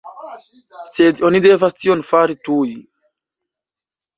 Sed 0.91 1.21
oni 1.29 1.41
devas 1.47 1.77
tion 1.83 2.03
fari 2.09 2.39
tuj! 2.49 2.67